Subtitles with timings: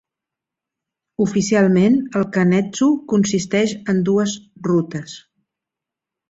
[1.25, 4.35] Oficialment, el Kan-Etsu consisteix en dues
[4.71, 5.15] rutes.